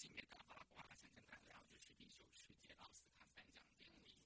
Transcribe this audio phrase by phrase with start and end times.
[0.00, 4.16] 性别大八卦，想跟大家聊就是第九世届奥斯卡颁奖典礼，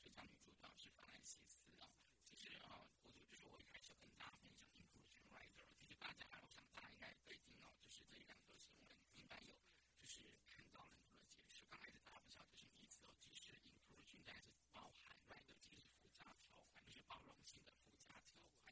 [0.00, 1.90] 最佳女主角是法兰西斯啊。
[2.22, 9.58] 其实啊，我就就是我一开始跟大家分享《印突尔逊，right，》，其实大家我想大家应该最近哦，就是这两则新闻应该有
[9.98, 11.66] 就是看到很多的解释。
[11.66, 14.38] 刚开始大家不知道这是么意思哦，其实 Inclusion 是
[14.70, 15.18] 包含
[15.58, 18.70] 其实附加条款，就是包容性的附加条款，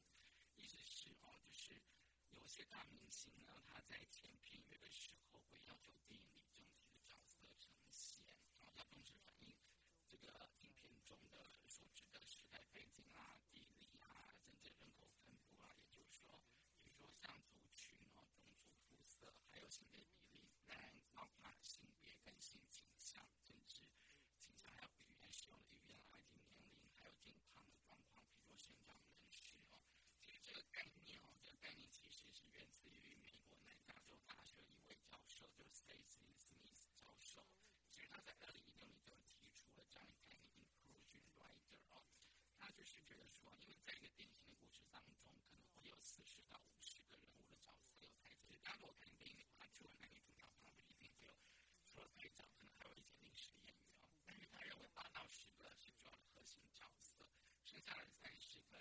[0.55, 1.83] 意思是哦，就是
[2.31, 3.02] 有些他们。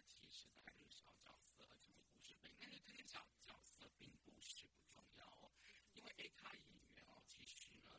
[0.08, 2.58] 其实大概就是小角色，成为故事背景。
[2.62, 5.52] 但是这些小角色并不是不重要哦，
[5.94, 7.90] 因为 A 咖演员哦，其实呢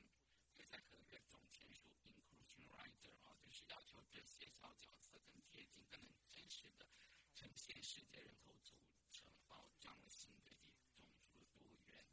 [0.56, 6.86] 会在合约中签署 inclusion writer 哦，就是要求这些小角色更贴近、更能真实的
[7.34, 8.74] 呈现世界人口组
[9.12, 12.06] 成，保障性别及种族的多元，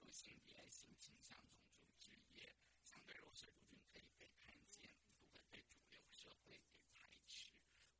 [0.00, 7.50] 说性别、性倾向、种族、职业相对弱势族群可以被看见，不会被主流社会给排斥。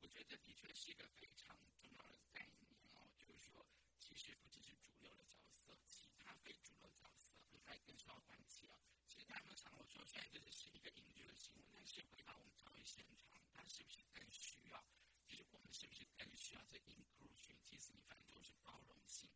[0.01, 3.65] 我觉得这的确是一个非常重要的概念哦，就是说，
[3.99, 8.77] 其实不只是主流的角色，其他非主流角色应该更受到关切啊。
[9.09, 14.85] 其实他们常会说，虽然这只是一个影剧的新闻，但是回到我们教育现场，它是不是更需要？
[15.27, 17.57] 其实我们是不是更需要这 inclusion？
[17.65, 19.31] 其实你反正就是包容性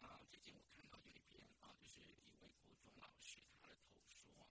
[0.00, 0.20] 啊。
[0.28, 4.46] 最近我看到有一篇啊，就是一位国中老师他的投说，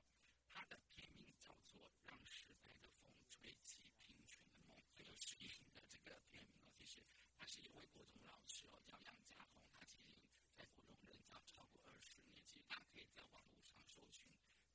[0.49, 6.69] 他的片名叫做《让时代的风吹起平权的梦》，很有诗意的这个片名哦。
[6.77, 7.01] 其实
[7.37, 10.13] 他是一位国中老师哦，叫杨家宏，他其实
[10.55, 14.29] 在国中任教超过二十年，其实大家可以在网络上搜寻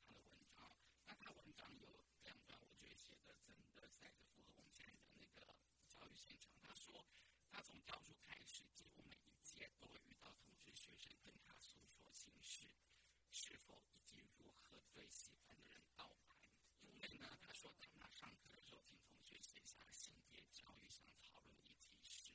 [0.07, 0.71] 他的文章。
[1.07, 1.87] 那他文章有
[2.25, 5.55] 两段，我觉得写的真的在符合我们现在的那个
[5.87, 6.51] 教育现场。
[6.63, 7.05] 他说，
[7.51, 12.67] 他从教书开始，几乎每一届都会遇到同志学生跟他诉说心事，
[13.31, 16.35] 是否以及如何对喜欢的人道白。
[16.83, 22.33] 因为呢，他说当他上课的时候，听同学写下性别教育想讨论的议题时，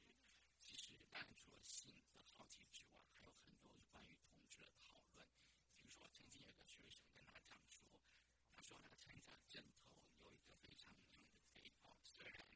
[0.61, 5.27] 其实当然除了性的好奇之外，还有很多关于同志的讨论。
[5.77, 7.99] 比如说，曾经有个学生跟他讲说，
[8.55, 9.91] 他说他参加阵头
[10.23, 12.47] 有一个非常娘的 gay 哦，虽然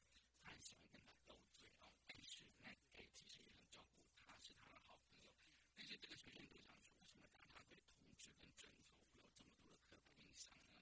[0.42, 5.34] 他很喜欢跟他斗嘴哦，但是那 gay 其实也很照顾他，是他的好朋友。
[5.76, 10.82] 但是这个学生就想说，为什么大家对同志跟阵头会有这么多的刻板印象呢？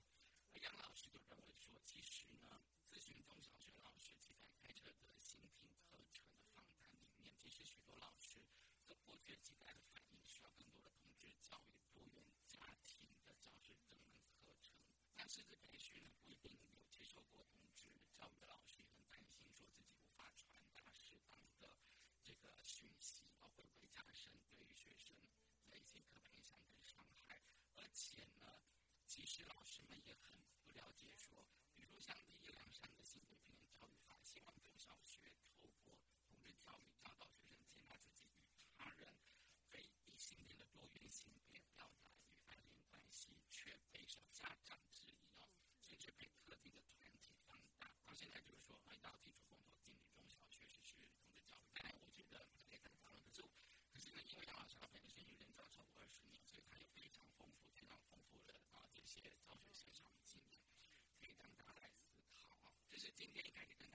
[0.53, 8.39] 而杨老师就认为说，其实呢，咨询中小学老师其在开设的新听课程的访谈里面，其实许多老师
[8.87, 14.71] 都不缺期待的反映，需要更多的同志教育、多元家庭的教师这门课程。
[15.35, 21.75] 师资培训呢，不一定有接受过同志教育的老师也很担心，说自己无法传达适当的
[22.23, 25.11] 这个讯息，啊，会不会加深对于学生
[25.67, 27.35] 的一些刻板印象跟伤害？
[27.75, 28.47] 而且呢，
[29.05, 29.54] 其实老
[63.17, 63.94] 1989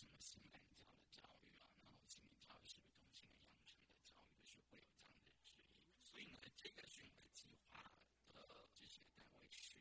[0.00, 1.68] 就是什么性懒教的教育啊？
[1.76, 4.32] 然后性平教育是不是同性恋养成的教育？
[4.48, 5.68] 就是会有这样的质疑。
[6.08, 7.84] 所以呢，这个巡回计划
[8.24, 8.32] 的
[8.80, 9.76] 执行单位是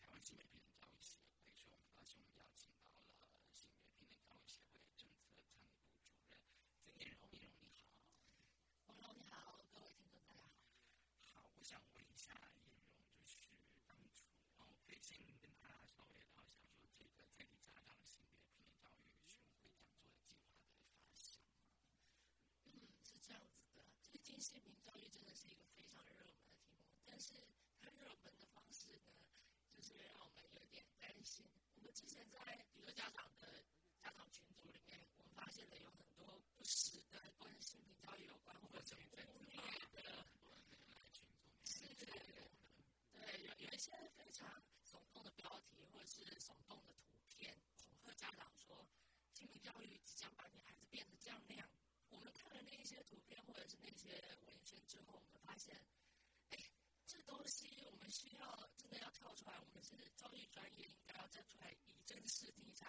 [0.00, 6.40] 台湾性别平等教育协会，所以我们高兴我们邀请到了性别平等教育协会政策倡议部主任
[6.80, 7.92] 曾艳荣，艳荣你好。
[8.88, 10.64] 王荣你好，各位听众大家好。
[11.36, 13.52] 好，我想问一下艳荣，就是
[13.84, 14.32] 当初
[14.64, 21.68] 哦，可以先跟大家稍微聊一下，说这个在地家长性别平等教育巡回讲座的计划的发想吗？
[22.64, 22.72] 嗯，
[23.04, 23.84] 是这样子的。
[24.02, 27.34] 最近性平教育真的是一个非常热门的题目，但是
[27.80, 29.10] 它热门的方式呢，
[29.74, 31.44] 就是让我们有点担心。
[31.74, 32.38] 我们之前在
[32.76, 33.64] 一个家长的
[34.00, 38.94] 家长群组里面，我们发现了有很多不实的关于性平教育有关或者
[39.34, 39.58] 污蔑
[39.90, 40.28] 的，
[41.64, 44.46] 是，对，有有一些非常
[44.86, 48.86] 耸动的标题或者是耸动的图片，恐吓家长说
[49.34, 51.68] 性平教育即将把你孩子变得这样那样。
[52.10, 55.74] 我们看了那一些图片或者是那些文献之后，我们发现，
[56.50, 56.58] 哎，
[57.06, 62.84] 这东西我们需要真的要跳出来，我们是教育专业，应该要站出来以真实地下，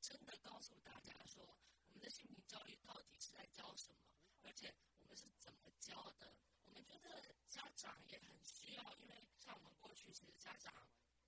[0.00, 1.42] 真的告诉大家说，
[1.88, 3.98] 我们的性平教育到底是在教什么，
[4.42, 6.32] 而且我们是怎么教的。
[6.62, 10.72] 我们觉得家长也很需要，因为像我们过去其实家长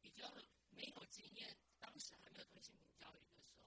[0.01, 0.33] 比较
[0.71, 3.67] 没有经验，当时还没有推性平教育的时候，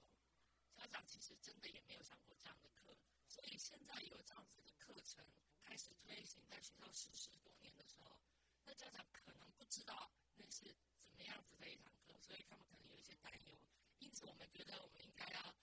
[0.74, 2.96] 家长其实真的也没有上过这样的课。
[3.28, 5.22] 所以现在有这样子的课程
[5.60, 8.16] 开始推行，在学校实施多年的时候，
[8.64, 13.52] 那家长可能不知道那是怎么样子的一堂课，所以他们可能有一些担忧。
[13.98, 15.54] 因此，我们觉得我们应该要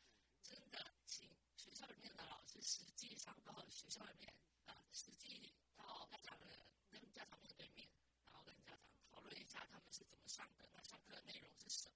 [0.43, 1.27] 真的请
[1.57, 4.31] 学校里面的老师实际上到学校里面
[4.65, 6.45] 啊，实际到家长的
[6.91, 7.89] 跟家长面对面，
[8.23, 11.95] 然后跟家长讨论一下他们是怎么上的，那上课内容是什么，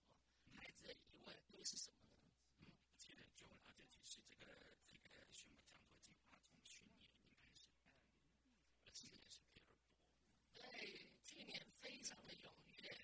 [0.57, 2.25] 孩子的疑问又是什么呢？
[2.59, 7.93] 嗯，其实就了解，其实这个这个巡回讲座计划从去年已经开始办，
[8.85, 9.93] 而且也是第二波。
[10.53, 12.49] 对，去年非常的踊
[12.81, 12.97] 跃，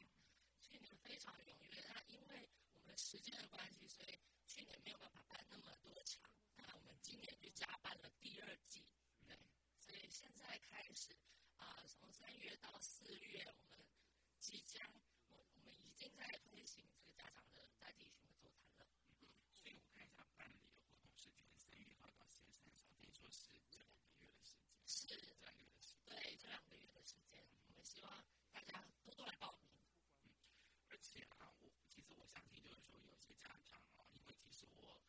[0.61, 1.83] 去年非常踊跃。
[1.89, 6.23] 那因为我们时间的关系，所以去年没有办法办那么多场。
[6.55, 8.87] 那我们今年就加办了第二季，
[9.27, 9.37] 对。
[9.77, 11.13] 所以现在开始
[11.57, 13.85] 啊，从三月到四月，我们
[14.39, 14.87] 即将，
[15.27, 18.95] 我我们已经在推行这个家长的在地巡回座谈了。
[19.19, 24.71] 嗯，所以我看一下办理的活动时间，三月号到四月三十号，等于说是这两个月的时间。
[24.87, 26.15] 是这两个月的时间。
[26.15, 29.67] 对，这两个月的时间，我们希望大家多多来报名。
[30.23, 30.31] 嗯，
[30.87, 35.01] 而且啊，我其实我相信，就是说有些家长啊，因为其实我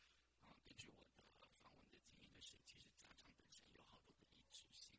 [0.45, 1.23] 啊，根据我的
[1.61, 4.95] 访问的经验，就是其实家长本身有好多的意志性，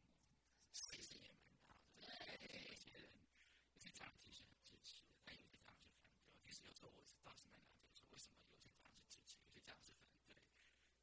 [0.71, 1.87] 其实也蛮大的。
[1.95, 3.07] 对，有些人
[3.71, 6.43] 有些家长其实很支持，但有些家长是反对。
[6.43, 10.35] 其实有时候我是倒是蛮了解，说为什么有些家长是支持，有些家长是反对，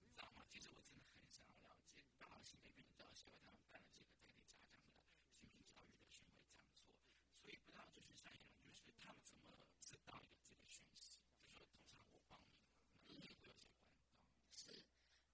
[0.04, 0.45] 你知道吗？
[0.49, 6.97] 其实我真的很想要了解，到性别平等教育协会他们办了这个在地家长的性平教育的巡回讲座，
[7.40, 11.19] 所以不知道就是像一种，就是他们怎么知道有这个讯息？
[11.57, 12.52] 就说通常我报名，
[13.07, 14.07] 那一定会有些管道。
[14.54, 14.85] 是，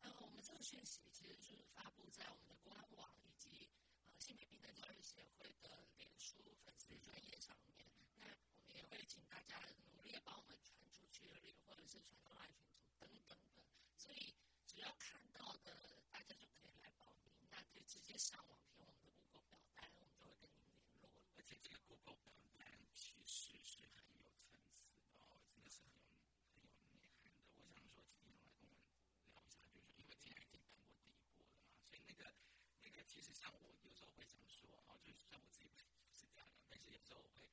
[0.03, 3.71] 呃，我们这个讯息其实就是发布在我们的官网以及
[4.03, 7.87] 呃性别平等教育协会的脸书粉丝专业上面。
[8.19, 9.61] 那我们也会请大家
[9.95, 11.31] 努力帮我们传出去，
[11.65, 13.63] 或者是传到爱群组等等的。
[13.97, 14.35] 所以
[14.67, 17.31] 只要看到的，大家就可以来报名。
[17.49, 21.23] 那就直接上网填我们的 Google 表单，我们就会跟您联络。
[21.37, 26.11] 而且这个 Google 表单其实是很有层次的哦，真的是很有
[26.51, 27.07] 很有内涵的。
[27.07, 32.35] 我想说，今天来跟我们聊一下，就是因为今天已经办过第一波了嘛，所以那个
[32.83, 37.49] 那个其实像我有时候会想说啊，就是像我自己不是这样的，但是有时候我会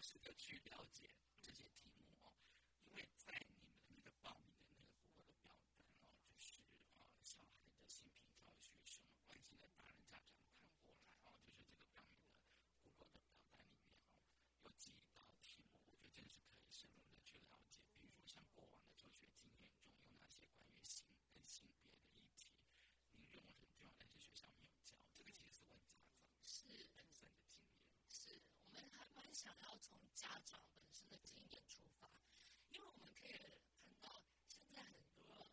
[0.00, 1.10] 试着去了解
[1.42, 2.32] 这些题目哦，
[2.86, 6.62] 因为在你们那个报名的那个 Google 的表单哦，就是
[6.98, 12.40] 啊小孩的性平教育学生关心的大人家长看过来哦，就是这个表面的
[12.82, 14.08] Google 的表单里面哦，
[14.64, 17.84] 有几道题目，我觉得真的是可以深入的去了解。
[18.00, 22.48] 比如说像过往的教学经验中有哪些关于性跟性别的议题，
[23.12, 26.08] 您认为很重要，但是学校没有教，这个其实是问家长
[26.42, 27.68] 是本身的经验。
[28.08, 32.10] 是我们还蛮想要从家长本身的经验出发，
[32.70, 35.46] 因为我们可以看到现在很多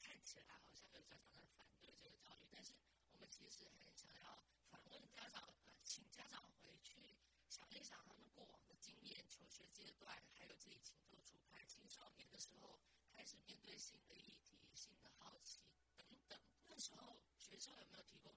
[0.00, 2.72] 看起来好像有家长在反对这个教育，但是
[3.12, 7.16] 我们其实很想要反问家长，呃，请家长回去
[7.48, 12.78] 想一想他们过往的经验，求学阶段还有自己情窦初开、青少年的时候
[13.10, 15.60] 开始面对新的议题、新的好奇
[15.96, 18.29] 等等，那时候学校有没有提供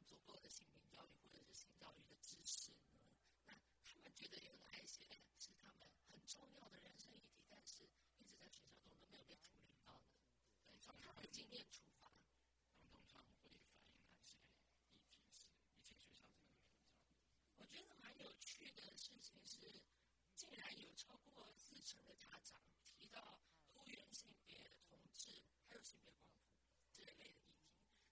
[22.02, 23.40] 的家长提到
[23.72, 25.30] 多元性别的同志，
[25.68, 26.50] 还有性别模糊
[26.92, 27.60] 这一类的议题。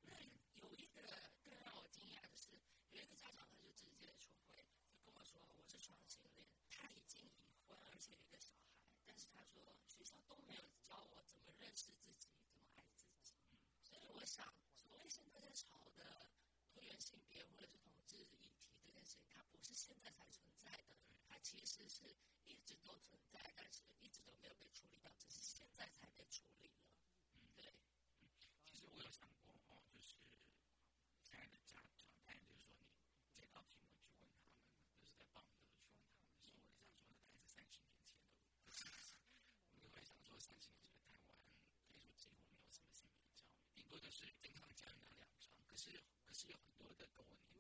[0.04, 0.14] 那
[0.54, 1.02] 有一个
[1.44, 2.60] 更让我惊讶的是，
[2.92, 13.34] 有一个家长他就直接出轨，就跟我说我是双性恋，他已经已婚，而且有一个小孩，但是他说学校都没有教我怎么认识自己，怎么爱自己。
[13.84, 14.46] 所以我想，
[14.88, 16.30] 所谓现在在吵的
[16.74, 18.52] 多元性别或者是同志议题
[18.84, 20.51] 这件事情，它不是现在才存在。
[21.42, 26.74] 其实是一直都存在，但是一直都没有被处理掉，只是现在才被处理了。
[27.34, 27.74] 嗯，对。
[28.66, 29.52] 其实我有想过，
[29.92, 30.16] 就是
[31.20, 32.88] 现在的家长，也就是说你
[33.34, 34.64] 接到题目去问他们，
[34.96, 38.38] 就是在帮孩子去问他们的时候，我想说，那还是三十年前的。
[39.66, 41.44] 我们就会想说，三十年前的台湾
[41.84, 47.51] 可以说几乎没有什么心理教育，顶多就是经常的教育那两章，可是可是有很多的狗年。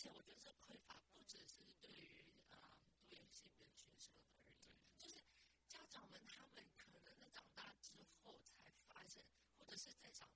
[0.00, 2.56] 而且我觉得这匮乏不只是对于啊
[3.06, 5.20] 都有些的学生而言就是
[5.68, 7.92] 家长们他们可能在长大之
[8.24, 9.22] 后才发现
[9.58, 10.26] 或者是在长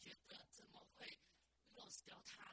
[0.00, 1.06] 觉得怎么会
[1.76, 2.49] 弄死掉他？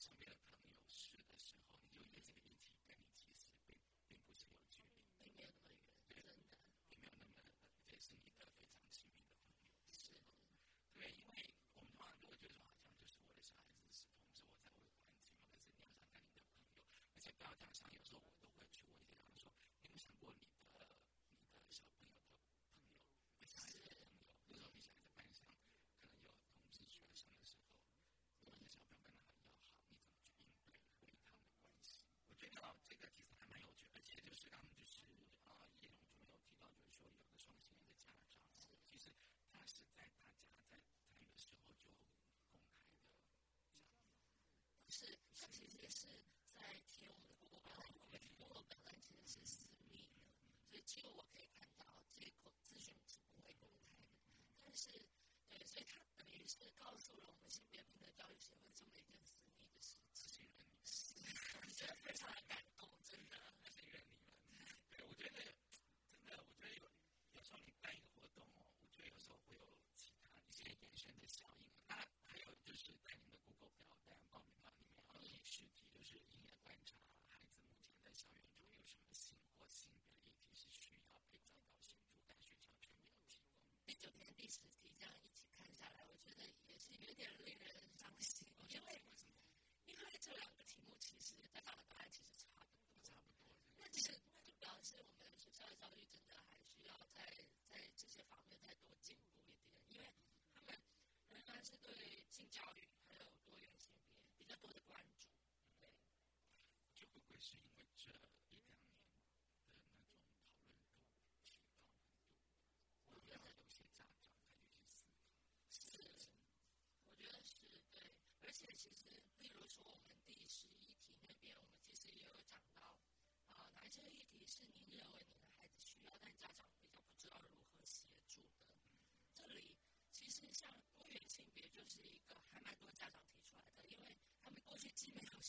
[0.00, 3.76] 身边的朋友是的时候，你一个这个议题跟你其实并
[4.08, 5.76] 并不是有距离，并没有那么
[6.08, 6.56] 远，对，的，
[6.88, 7.52] 并没有那么，
[7.86, 9.60] 这是你的非常亲密的朋友，
[9.92, 10.16] 是，
[10.96, 11.36] 对，因为
[11.76, 16.80] 我们的话都会觉得，好像就是我的小孩子是同时，我在我的环境，或者是你要想跟你的朋友，
[17.12, 18.39] 而且不要讲像有时候我。
[50.90, 51.86] 其实我可以看到
[52.18, 54.10] 这个咨询是不会公开的
[54.60, 54.88] 但是
[55.48, 59.94] 对所以他等于是告诉了我们身边的教育学会这么一个私密的事
[60.26, 60.42] 情。
[60.82, 61.14] 是
[61.62, 62.69] 我觉得非常的感动
[84.50, 85.09] is that these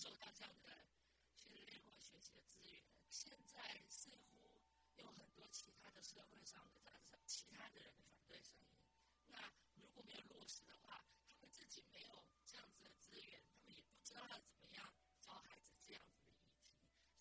[0.02, 0.90] 受到这样的
[1.32, 2.82] 训练或学习的资源。
[3.12, 4.50] 现在似乎
[4.96, 8.82] 有很多其他的社会上的其他的人的反对声音。
[9.28, 9.38] 那
[9.76, 16.66] 如果没有落实的话，他们自己没有这样子的资源，他们也不知道要怎么样教孩子这样子的议题。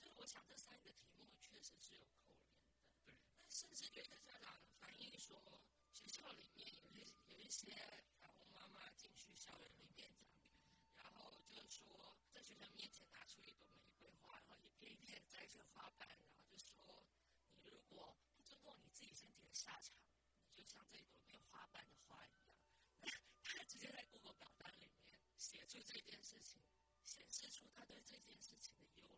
[0.00, 2.72] 所以，我想这三个题目确实是有扣点的。
[3.04, 3.12] 对，
[3.44, 4.39] 那甚至觉得像。
[19.60, 19.94] 下场，
[20.54, 22.56] 就像这朵没有花瓣的花一样。
[23.44, 26.62] 他直接在 Google 表单里面写出这件事情，
[27.04, 29.09] 显示出他对这件事情的忧。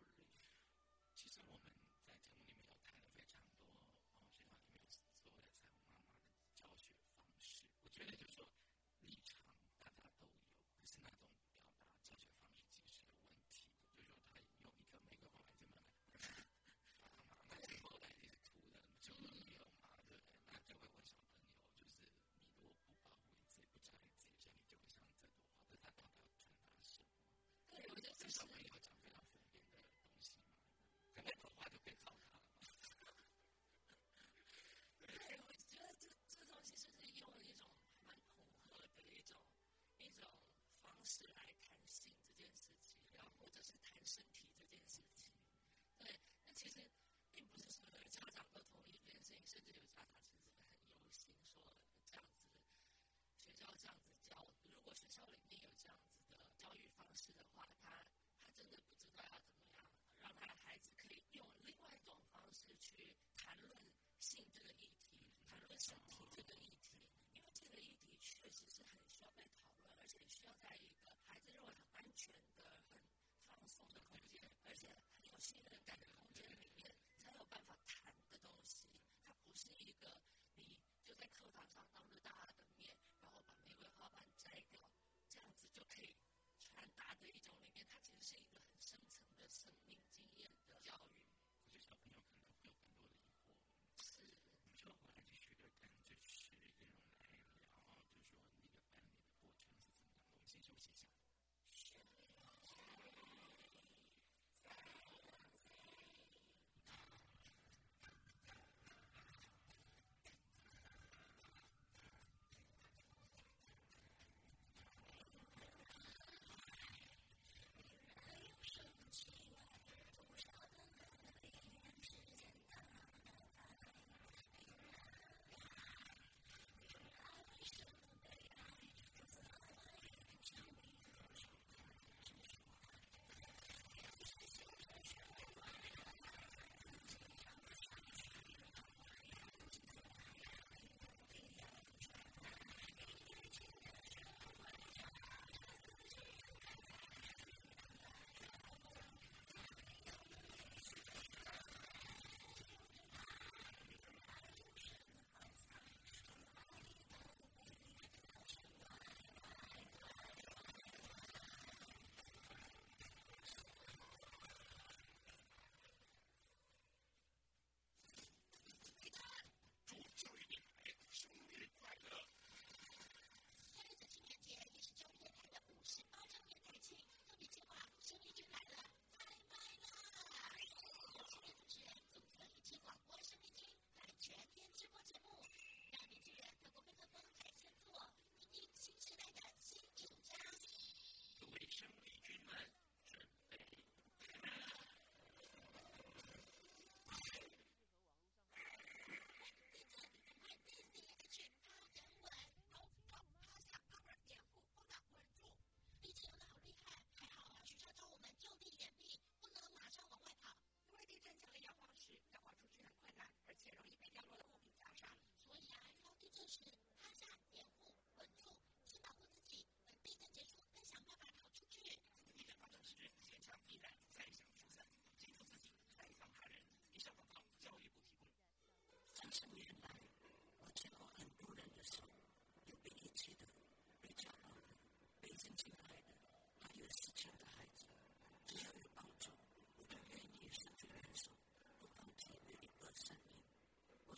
[81.43, 81.72] hold on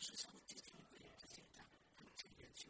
[0.06, 1.64] 至少接近一的月的现在
[2.14, 2.68] 这个就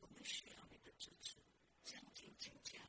[0.00, 1.36] 我们需要你的支持
[1.84, 2.80] 将近九千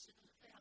[0.00, 0.59] It's even the family.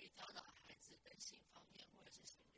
[0.00, 2.49] 可以教导孩子的性方面或者是什么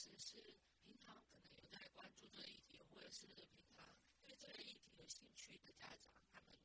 [0.00, 0.40] 只是
[0.82, 3.84] 平常可能有在关注这一议题，或者是平常
[4.24, 6.56] 对这个议题有兴趣的家长，他们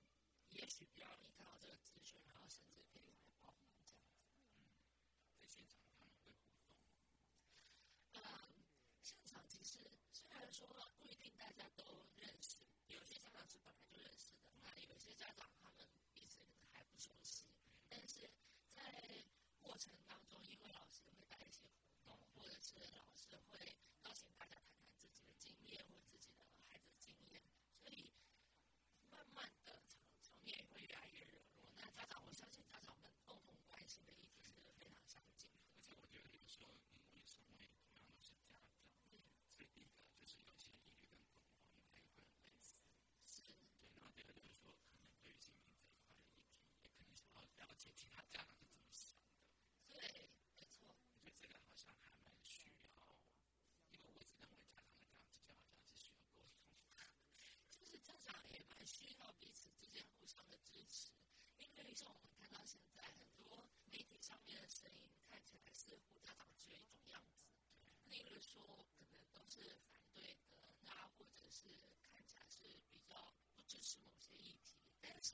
[0.52, 4.24] 也许比较容易看到这个资讯，然后甚至可以来报名这样子。
[4.56, 4.72] 嗯，
[5.50, 6.48] 现场会互动。
[8.14, 8.24] 嗯，
[9.04, 10.66] 现场其实虽然说
[10.98, 11.84] 不一定大家都
[12.16, 12.56] 认识，
[12.88, 16.40] 有些家长是本来就认识的，那有些家长他们彼此
[16.72, 17.44] 还不熟悉，
[17.90, 18.32] 但是
[18.70, 18.80] 在
[19.62, 20.85] 过程当中，因为老
[23.36, 23.75] the way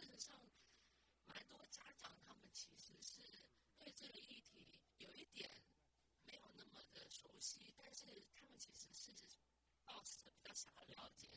[0.01, 0.35] 事实上
[1.27, 3.21] 蛮多家长他们其实是
[3.77, 5.47] 对这个议题有一点
[6.25, 9.11] 没有那么的熟悉但是他们其实是
[9.85, 11.27] 保持着比较想要了解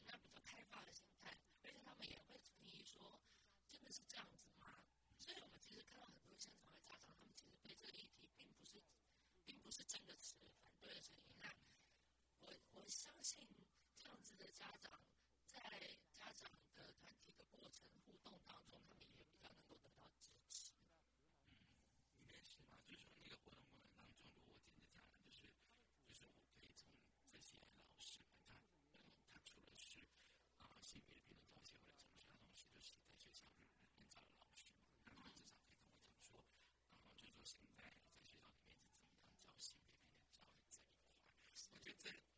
[42.04, 42.33] that's it.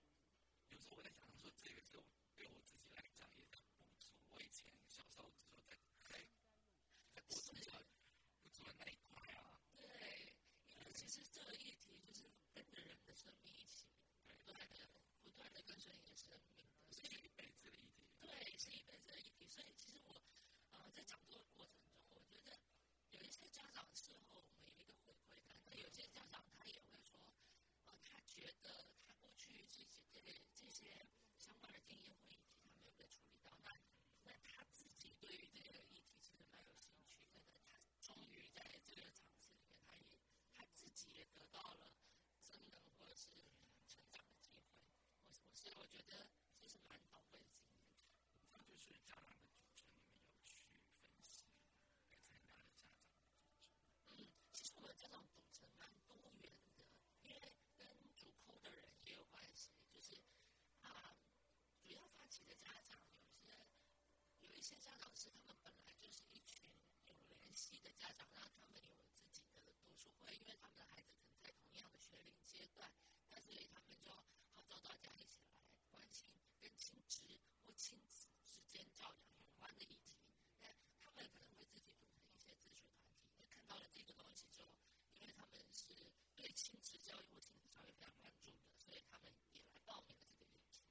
[64.67, 66.59] 线上老师他们本来就是一群
[67.07, 72.91] 有联系的家长，让他们有自己的读书会，因为他们的孩子可能在同样的学龄阶段，
[73.31, 75.55] 那所以他们就号召大家一起来
[75.89, 76.27] 关心
[76.61, 77.23] 跟亲子
[77.63, 80.19] 或亲子之间教养有关的议题。
[80.59, 80.67] 那
[80.99, 83.07] 他们可能会自己组成一些自学团体，
[83.39, 84.75] 那看到了这个东西之后，
[85.15, 85.95] 因为他们是
[86.35, 90.83] 对亲子教育或亲子教育非常关注的，所以他们也来报名了这个议题。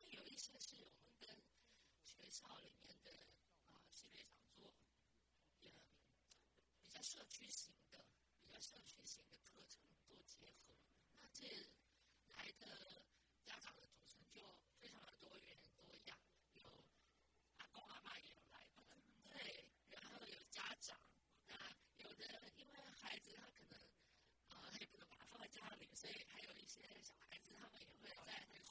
[0.00, 1.28] 那有一些是我们跟
[2.08, 2.81] 学校里面。
[7.12, 7.98] 社区型的、
[8.40, 10.72] 比较社区型的课程做结合。
[11.20, 11.44] 那这
[12.32, 13.04] 来的
[13.44, 14.40] 家长的组成就
[14.80, 16.16] 非常的多元多样，
[16.54, 16.62] 有
[17.58, 18.66] 阿公阿妈也有来，
[19.28, 20.96] 对，然后有家长，
[21.44, 21.54] 那
[21.98, 23.78] 有的因为孩子他可能
[24.48, 28.64] 啊，他也不能把他放在家里，所以还有一些小孩子他们也会在后面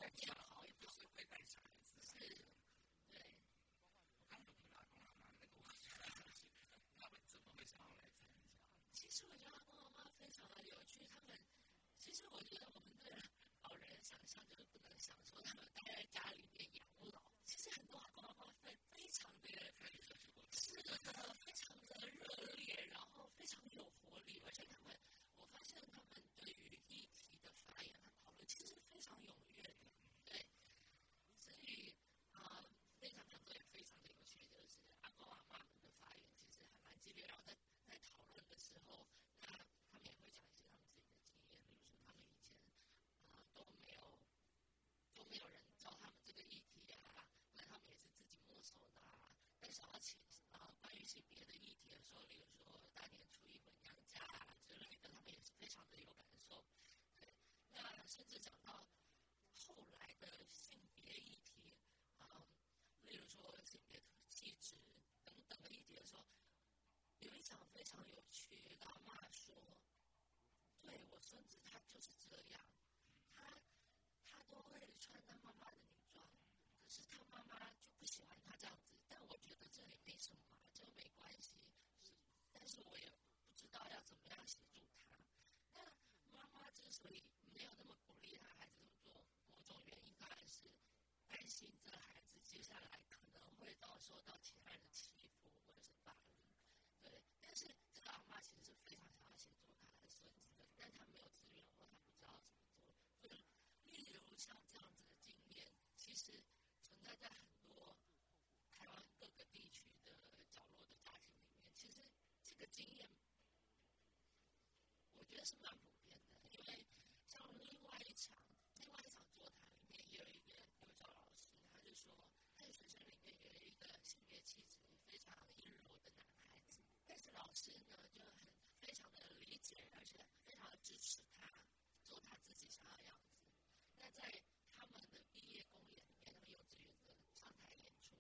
[134.21, 134.29] 在
[134.77, 138.15] 他们的毕业公演里面，他们幼稚园的上台演出，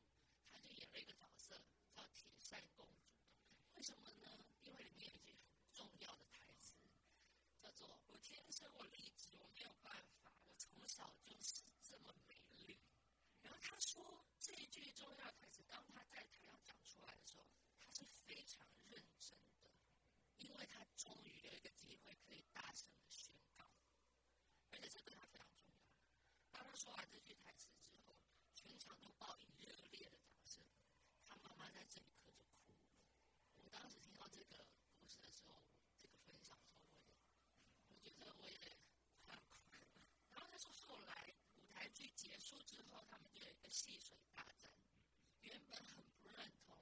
[0.51, 1.61] 他就演了一个角色
[1.93, 3.13] 叫铁扇公主。
[3.75, 4.27] 为什么呢？
[4.63, 6.73] 因为里面有一句很重要的台词，
[7.61, 9.93] 叫做“我天生我丽质，我没有办
[10.23, 12.33] 法，我从小就是这么美
[12.65, 12.79] 丽。”
[13.45, 17.45] 然后他说这一句重要台词，当他在台上讲出来的时候，
[17.79, 19.69] 他是非常认真的，
[20.39, 23.63] 因为他终于有一个机会可以大声的宣告，
[24.71, 25.81] 而且这对他非常重要。
[26.51, 28.17] 当他说完这句台词之后，
[28.55, 30.65] 全场都报以热烈的掌声。
[31.29, 32.81] 他妈妈在这一刻就哭了。
[33.57, 34.65] 我当时听到这个
[34.97, 35.61] 故事的时候，
[35.99, 36.97] 这个分享的时候，
[37.85, 38.57] 我也，我觉得我也
[39.21, 39.69] 快要哭。
[40.31, 44.71] 然后他说，后来舞台剧结束之后，他们就有一个戏水大战。
[45.41, 46.75] 原本很不认同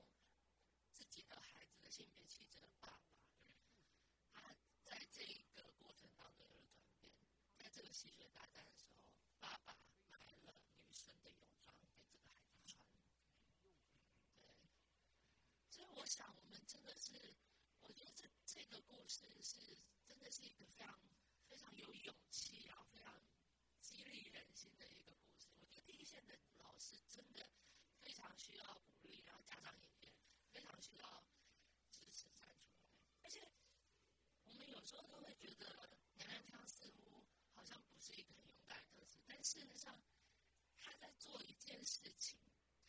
[0.93, 3.19] 自己的孩子的性别气质的爸爸，
[4.31, 7.11] 他在这一个过程当中有了转变。
[7.57, 9.03] 在这个戏水大战的时候，
[9.39, 9.75] 爸爸
[10.11, 10.53] 买了
[10.85, 12.81] 女生的泳装给这个孩子穿。
[14.41, 14.53] 对，
[15.69, 17.13] 所以我想，我们真的是，
[17.81, 19.57] 我觉得这这个故事是
[20.05, 20.99] 真的是一个非常
[21.49, 23.19] 非常有勇气然后，非常
[23.81, 25.49] 激励人心的一个故事。
[25.59, 27.49] 我觉得第一线的老师真的
[28.01, 28.63] 非常需要
[29.01, 30.09] 鼓励，然后家长也
[30.51, 31.23] 非常需要
[31.91, 32.85] 支持站出来。
[33.23, 33.41] 而且
[34.45, 39.99] 我们有时候都会觉得娘娘腔似乎好像不是一个很勇敢的特质，但事实上
[40.77, 42.37] 他在做一件事情，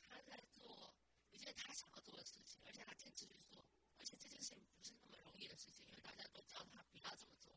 [0.02, 0.94] 他在做
[1.30, 3.64] 一件他想要做的事情，而且他坚持去做，
[4.00, 7.52] 而且这件事情不是那么容易的事情，因为大家都叫他不要这么做。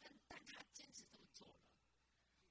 [0.00, 1.58] 但但他坚持这么做了，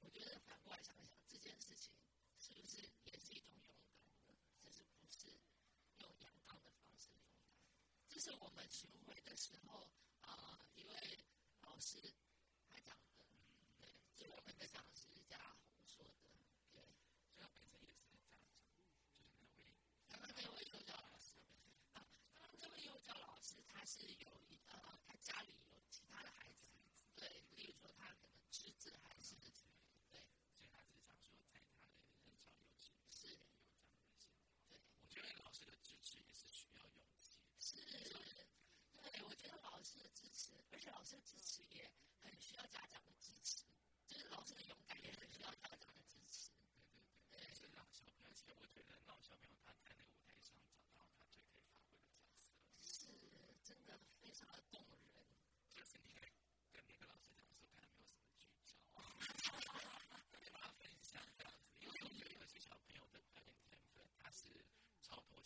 [0.02, 1.94] 我觉得反过来想一想，这件事情
[2.38, 4.36] 是不是也是一种勇敢呢？
[4.62, 5.32] 只是不是
[6.00, 7.48] 用阳刚的方式勇敢。
[8.10, 9.88] 这是我们巡回的时候
[10.20, 10.94] 啊、一位
[11.62, 12.14] 老师
[23.88, 26.68] 是有一呃，他家里有其他的孩子，
[27.16, 27.26] 对，
[27.56, 29.34] 例如说他可能侄子还是
[30.12, 30.20] 对，
[30.52, 33.40] 所以他只想说在他的人生有志，是有
[34.12, 37.80] 这样的一些，对，我觉得老师的支持也是需要勇气，是，
[39.00, 41.90] 对，我觉得老师的支持，而且老师的支持也
[42.22, 43.64] 很需要家长的支持，
[44.06, 47.00] 就是老师的勇敢也很需要家长的支持，对对
[47.32, 50.07] 对，对，是老小朋友，而且我觉得老小朋友他才能。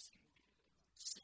[0.10, 0.20] person.
[0.98, 1.24] Sin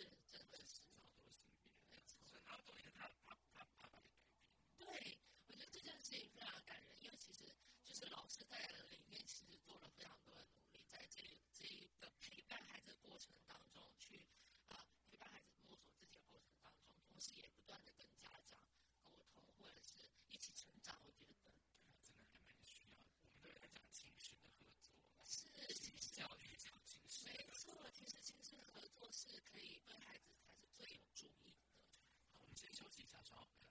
[33.12, 33.67] 查找。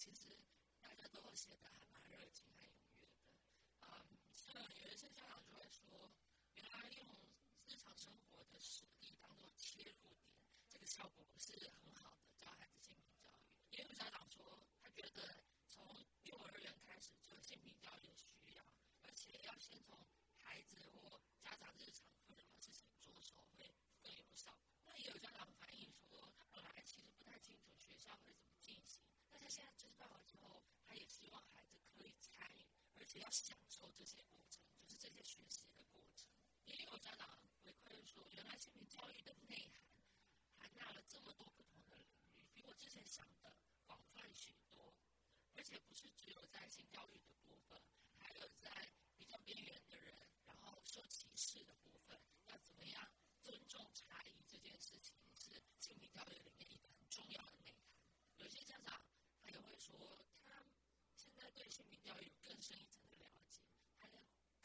[0.00, 0.34] 其实
[0.80, 3.20] 大家都写的还蛮热情、还踊跃的。
[3.84, 6.10] 啊，像有一些家长就会说，
[6.54, 7.06] 原来用
[7.68, 10.32] 日常生活的实例当做切入点，
[10.70, 11.52] 这个效果是
[11.84, 13.44] 很好的，教孩子性平教育。
[13.76, 15.84] 也有家长说，他觉得从
[16.22, 18.64] 幼儿园开始就性平教育需要，
[19.02, 19.98] 而且要先从
[20.32, 23.70] 孩子或家长日常会什么事情着手会
[24.00, 24.58] 更有效。
[24.86, 32.64] 那也有家长反映说，他本来其实不太清楚学校会怎么进行，但他现在知道了之后，他也希望孩子可以参与，
[32.96, 36.30] 而且要享受这些过程，就是这些学习的过程。
[36.66, 37.28] 也有家长
[37.64, 39.82] 回馈说，原来性平教育的内涵
[40.56, 43.52] 涵纳了这么多不同的领域，比我之前想的
[43.86, 44.94] 广泛许多，
[45.56, 47.82] 而且不是只有在性教育的部分，
[48.18, 48.70] 还有在
[49.16, 53.10] 比较边缘的人，然后受歧视的部分，要怎么样
[53.42, 57.90] 尊重差异这件事情，是性平教育里面一个很重要的内涵。
[58.36, 59.02] 有些家长
[59.42, 60.64] 他也会说，他
[61.16, 63.62] 现在对新平教育有更深一层的了解，
[63.98, 64.06] 他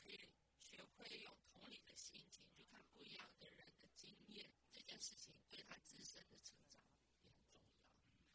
[0.03, 0.19] 可以
[0.59, 6.81] 学会用同理的心情去看不一样的人的经验，这件事情对他自身的成长
[7.23, 7.81] 也很重要。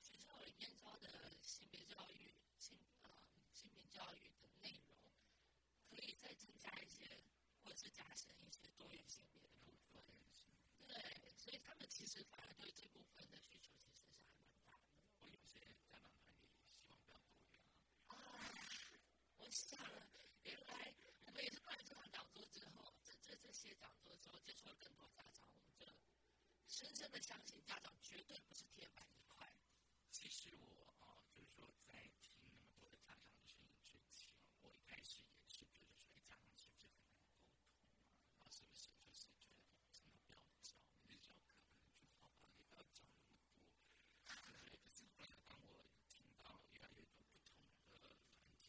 [0.00, 1.08] 学校里面教的
[1.42, 3.08] 性别教育、性呃
[3.52, 4.94] 性别教育的内容，
[5.90, 7.08] 可以再增加一些，
[7.62, 10.02] 或者是加深一些多元性别的部分。
[10.86, 10.94] 对，
[11.36, 14.84] 所以他们其实反而对这部分的需求其实是还蛮大的。
[15.20, 17.34] 我有些家长团体希望不要多元
[18.06, 18.14] 啊。
[18.14, 18.16] 啊，
[19.38, 19.78] 我想
[20.42, 20.94] 原来
[21.24, 25.86] 我们也是办了这场讲座之后，这这这些讲座之后，接触了更多家长，我们就
[26.68, 29.52] 深深的相信家长绝对不是铁板一块。
[30.10, 34.30] 其实我啊，就是说在听那么多的家长的声音之前，
[34.62, 38.38] 我一开始也是觉得说，哎，家长是不是很难沟通啊？
[38.38, 40.72] 啊，是不是就是觉得真的不要教，
[41.02, 43.62] 你教课可能就好吧，也不要教那么多。
[44.64, 48.62] 对，可是后来当我听到越来越多不同的团体啊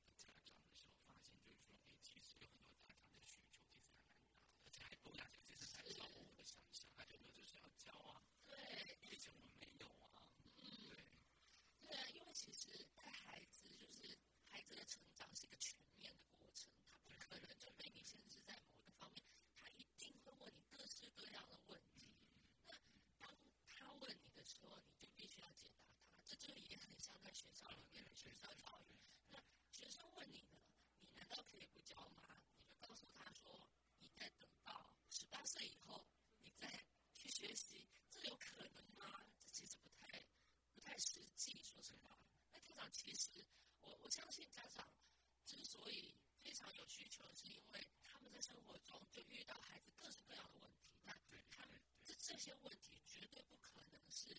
[0.00, 4.26] 的家长的时候，发现就是说，哎，其实有很多家长的需求其实还蛮大的，
[4.64, 8.56] 而且还多两件事情还超乎我的想象，他觉得就是要教啊，对，
[9.10, 10.64] 以前我们没有啊，对。
[11.80, 14.16] 对啊，因为其实带孩子就是
[14.48, 19.24] 孩子的成长是一个全面的过程，他不可能就被你限制在某一个方面，
[19.56, 22.14] 他一定会问你各式各样的问题。
[22.66, 22.74] 那
[23.18, 23.28] 当
[23.66, 26.06] 他问你的时候，你就必须要解答他。
[26.26, 28.98] 这就也很像学校里面的学校教育。
[29.30, 29.38] 那
[29.70, 30.58] 学生问你了，
[31.00, 32.42] 你难道可以不教吗？
[32.56, 33.68] 你就告诉他说，
[33.98, 36.04] 你在等到十八岁以后，
[36.42, 36.68] 你再
[37.14, 39.24] 去学习，这有可能吗？
[39.38, 40.22] 这其实不太
[40.74, 42.18] 不太实际，说实话。
[42.52, 43.44] 那家长其实，
[43.80, 44.88] 我我相信家长
[45.44, 51.12] 之所以非常有需求，是因为他们在生活中就遇到孩子各式各样的问题，那
[51.50, 54.36] 他们这这些问题绝对不可能是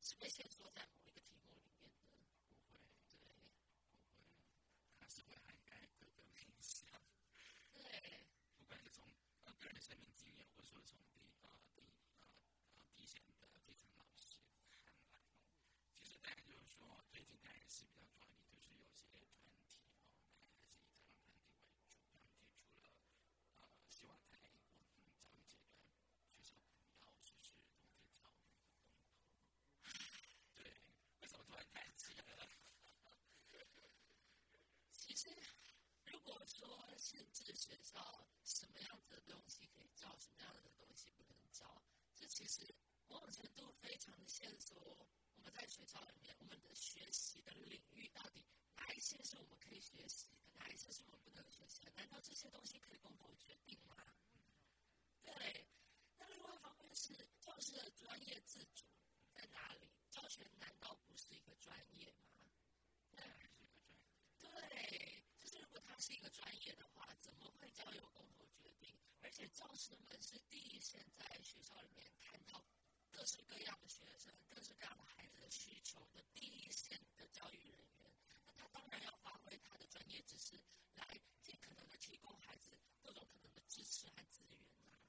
[0.00, 2.16] 是被限缩在某一个题目里面的，
[2.48, 2.78] 不会，
[3.10, 3.34] 对不会，
[4.98, 6.88] 它是会涵盖各个面向，
[7.72, 8.26] 对
[8.58, 9.06] 不管是从
[9.44, 11.80] 呃个人的生命经验，或者说从第呃第
[12.16, 12.26] 呃
[12.76, 13.32] 呃第一线的
[13.64, 14.38] 基层老师
[14.84, 15.24] 看来哦，
[15.94, 22.90] 其实大概就是说，最近大概是比较重要的，就是有些团体哦，大概还是以家长团体为主，他们提出了
[23.54, 25.78] 呃，希望在我们教育阶段，
[26.32, 26.56] 学校
[26.90, 29.94] 不要实施同体教育的公投。
[30.54, 30.64] 对，
[31.20, 32.48] 为什么突然叹气了？
[34.92, 35.28] 其实，
[36.46, 41.82] 说限制学校什么样子的东西可以教，什么样的东西不能教，
[42.14, 42.74] 这其实
[43.08, 44.76] 某种程度非常的线索
[45.34, 48.44] 我们在学校里面我们的学习的领域到底
[48.76, 51.92] 哪一些是我们可以学习的，哪一些是我们不能学习的？
[51.96, 53.96] 难道这些东西可以公投决定吗？
[55.22, 55.66] 对。
[56.18, 58.84] 那另外一方面是教师的专业自主
[59.32, 59.90] 在哪里？
[60.10, 62.46] 教学难道不是一个专业吗？
[63.10, 64.02] 当然是一个专业。
[64.38, 68.94] 对，就是如果他是一个专业的话，怎么会交由公投决定？
[69.22, 72.62] 而且教师们是第一线在学校里面看到
[73.10, 78.12] 各式各样的学生、各式各样的孩子的需求的第一线的教育人员，
[78.44, 80.60] 那他当然要发挥他的专业知识，
[80.96, 85.00] 来尽可能的提供孩子各种可能的支持和资源啊。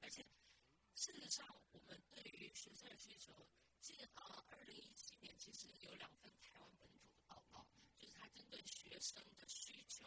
[0.00, 0.26] 而且
[0.96, 3.46] 事实上，我们对于学生的需求，
[3.80, 7.64] 近啊二零一七年其实有两份台湾本土的报告，
[7.96, 10.04] 就是他针对学生的需求，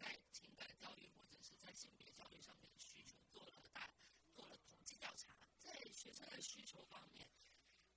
[0.00, 3.90] 在情感教育或者是在性别教育上面的需求做了大
[4.34, 7.28] 做了统计调查，在学生的需求方面，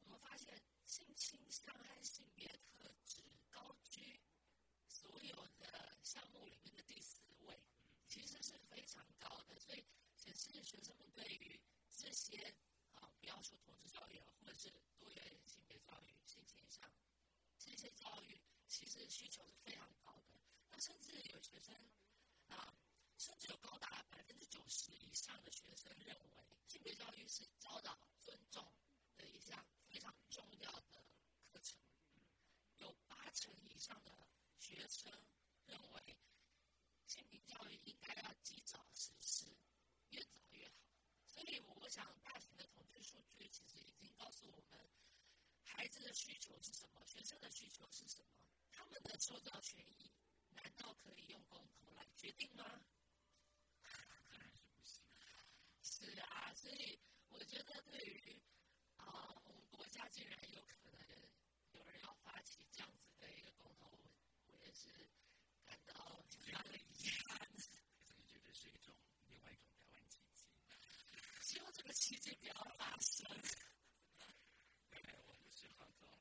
[0.01, 4.19] 我们发现性倾向和性别特质高居
[4.89, 7.57] 所有的项目里面的第四位，
[8.05, 9.85] 其实是非常高的，所以
[10.17, 11.57] 显示学生们对于
[11.95, 12.53] 这些
[12.95, 16.91] 啊，不要说统治教育啊，或者是多元性别教育、性倾向
[17.57, 20.33] 这些教育，其实需求是非常高的。
[20.73, 21.75] 那甚至有学生
[22.47, 22.73] 啊，
[23.19, 28.73] 甚至有高达百分之九十以上的学生认为，性别教育是教导尊重
[29.15, 31.05] 的一项非常重要的
[31.51, 31.77] 课程。
[32.77, 35.13] 有八成以上的学生
[35.67, 36.17] 认为，
[37.05, 39.45] 性别教育应该要及早实施，
[40.09, 40.73] 越早越好。
[41.27, 44.89] 所以，我想大型的统计数据其实已经告诉我们，
[45.65, 48.25] 孩子的需求是什么，学生的需求是什么，
[48.71, 50.11] 他们的受教权益。
[50.55, 52.63] 难道可以用公投来决定吗？
[54.29, 55.03] 当然是不行。
[55.81, 56.99] 是啊，所以
[57.29, 58.41] 我觉得对于
[58.97, 60.99] 啊，我们国家竟然有可能
[61.71, 63.89] 有人要发起这样子的一个公投，
[64.47, 64.89] 我也是
[65.65, 65.93] 感到
[66.39, 67.47] 非常的遗憾。
[67.57, 68.95] 所以觉得是一种
[69.27, 70.47] 另外一种台湾奇迹。
[71.41, 73.25] 希望这个奇迹不要发生。
[74.89, 74.97] 对，
[75.27, 76.19] 我不希望这种，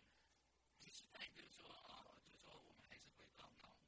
[0.81, 3.79] 就是在就是说啊，就是说我们还是回到到。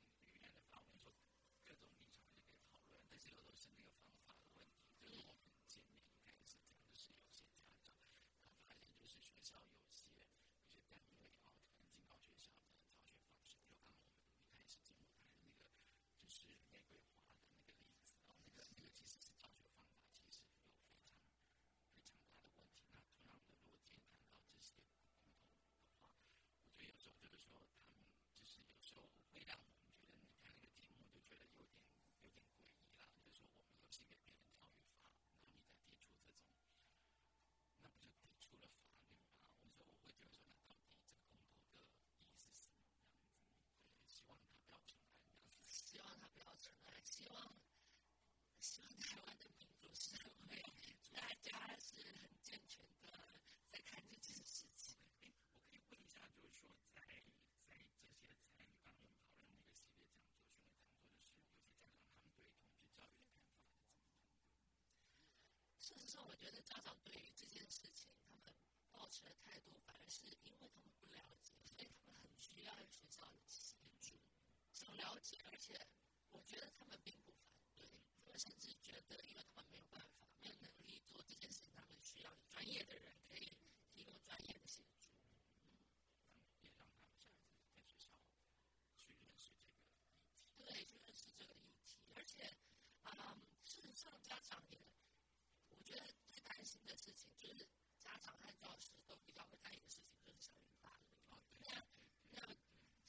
[1.67, 4.85] 各种立场就可以讨论，但是有时候是那个方法的问题。
[5.01, 7.97] 就是我们见面一开始讲的是有些家长，
[8.45, 10.05] 他发现就是学校有些
[10.61, 15.65] 有些单位啊，可能进到学校的教学方式，就刚我们一开始节目谈的那个，
[16.21, 22.13] 就是玫瑰花的那个例子啊，那个那个其实是教学方法其实有非常非常大的问题。
[22.61, 28.05] 那同样的，如果今天谈到这些共同的话，我觉得有时候就是说他们
[28.37, 29.57] 就是有时候会让。
[31.25, 35.01] 觉得有点有点诡异啦，就是说我们有性别平等教育法，
[37.81, 39.39] 然后你在提出这种，那不就提出了法律吗？
[39.63, 40.77] 我说我会觉得说，那到底这个公投的意义是什么样
[42.53, 42.69] 子？
[43.91, 45.71] 对，希望他不要尘埃，这样子。
[45.71, 47.55] 希望他不要尘埃，希望
[48.61, 50.17] 希望台湾的民主社
[50.49, 50.63] 会
[51.13, 53.13] 大家是很健全的
[53.71, 54.97] 在看这件事情。
[54.99, 57.01] 我可以问一下，就是说在
[57.69, 61.23] 在这些参与刚刚我们讨论那个系列讲座、巡回讲座。
[61.35, 64.25] 是有些家长他们对同志教育的看法是怎么样？
[65.81, 68.53] 事实上，我觉得家长对于这件事情，他们
[68.93, 74.21] 保持的态度，反而是因为他们不了解，所以他们很需要学校的协助，
[74.71, 75.39] 想了解。
[75.51, 75.81] 而且，
[76.33, 77.89] 我觉得他们并不反对，
[78.23, 83.57] 他们甚至觉得，因为他们没有办法、没有能力做这件事情，他们需要专业的人可以
[83.95, 85.09] 提供专业的协助。
[85.65, 85.81] 嗯，
[86.61, 88.21] 也让他们下一次在学校
[88.99, 89.81] 去认识这个。
[90.59, 92.55] 对，就认识这个议题，而且，
[93.01, 93.35] 啊，
[93.65, 94.79] 事实上，家长也，
[95.71, 97.67] 我觉得最担心的事情是
[97.99, 101.05] 家长和教师都比较会在意的事情，就是校园霸凌。
[101.61, 101.71] 那
[102.31, 102.41] 那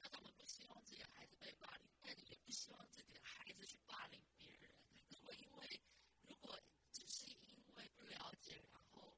[0.01, 4.71] 家长们不希望自己的孩子被霸凌，但也不希望自己的孩子去霸凌别人。
[5.09, 5.81] 如果因为
[6.27, 6.59] 如果
[6.91, 9.17] 只是因为不了解，然后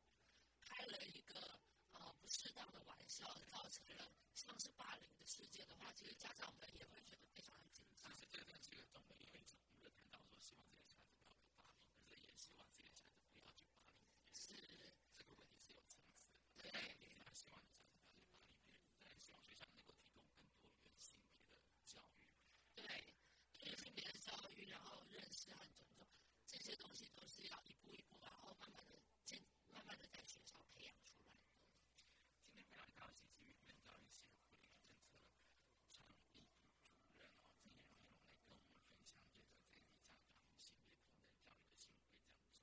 [0.59, 1.59] 开了一个
[1.93, 8.13] 呃不适当的玩笑，造成了像是霸凌的事件的话，其实家长们也会觉得非常的紧张。
[8.15, 13.03] 其实这个是一个中美有一种，我们谈到说，希望这个孩子不要被霸凌，可是也希望这个孩子
[13.33, 13.97] 不要去霸凌。
[14.33, 14.53] 是
[15.17, 16.39] 这个问题是有层次的。
[16.55, 22.21] 对，也希望家长不要去霸凌别人，但希望学校能够提供更多元性别的教育。
[22.75, 22.85] 对，
[23.57, 26.07] 多元性别的教育，然后认识和尊重
[26.45, 29.41] 这些东西，都是要一步一步，然后慢慢的建，
[29.73, 31.35] 慢慢的在学校培养出来。
[32.43, 34.77] 今天非常高兴，基于原教育协会政策
[35.91, 36.47] 倡议主任
[37.17, 42.55] 哦，曾延荣来跟我们分享这个在地家长性别平等教育的行为这样做。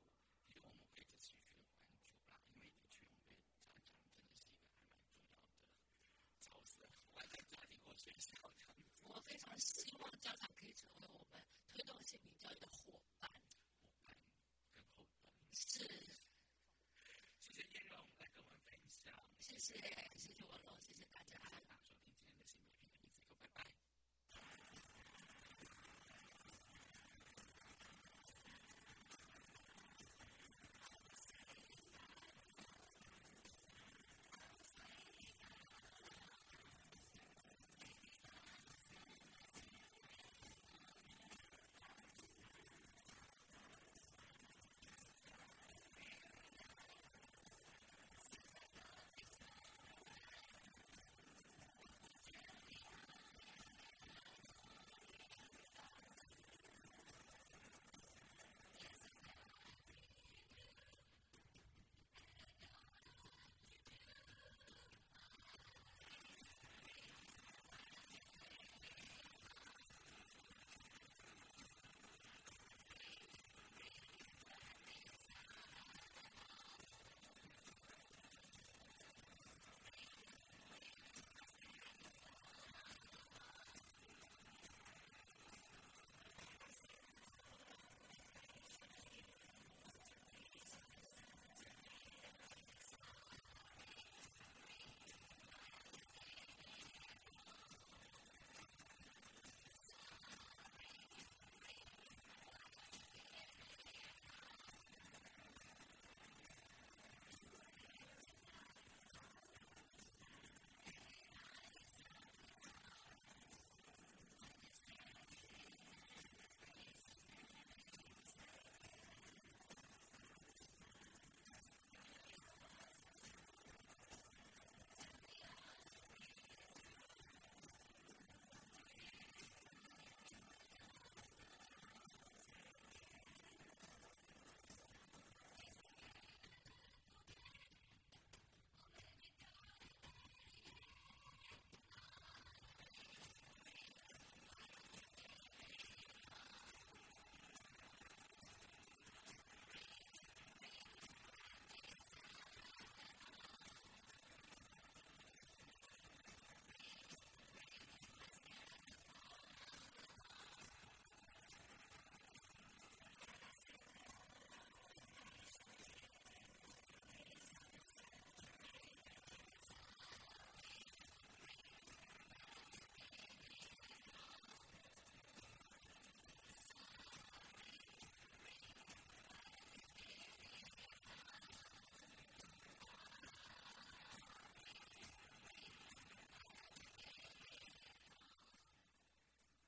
[0.46, 1.52] 其实我们会持续
[1.84, 9.02] 关注啦，因为的确我们对家长真的是一个还蛮重要的角色，不管在家庭或学校这样子。
[9.04, 14.16] 我非常希望家长可以成为我们推动性别教育的伙伴，伙伴
[14.72, 15.06] 跟后盾。
[15.52, 15.84] 是，
[17.38, 20.03] 谢谢延荣来跟我们分享，谢谢。